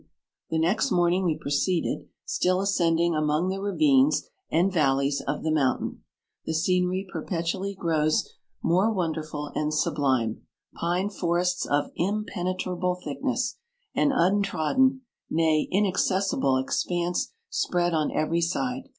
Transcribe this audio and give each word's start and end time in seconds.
The 0.49 0.57
next 0.57 0.89
morning 0.89 1.25
we 1.25 1.37
proceeded, 1.37 2.07
still 2.25 2.59
ascending 2.59 3.13
among 3.15 3.49
the 3.49 3.61
ravines 3.61 4.27
and 4.49 4.73
vallies 4.73 5.21
of 5.27 5.43
the 5.43 5.51
mountain. 5.51 6.01
The 6.45 6.55
scenery 6.55 7.05
perpetually 7.07 7.75
grows 7.75 8.27
morqjjpnderful 8.65 9.51
and 9.53 9.71
sublime: 9.71 10.41
pine 10.73 11.11
forests 11.11 11.67
of 11.67 11.91
impenetrable 11.95 12.95
thickness, 12.95 13.59
and 13.93 14.11
untrodden, 14.11 15.01
nay, 15.29 15.69
inac 15.71 15.97
cessible 15.97 16.57
expanse 16.59 17.31
spread 17.51 17.93
on 17.93 18.09
every 18.11 18.41
side. 18.41 18.89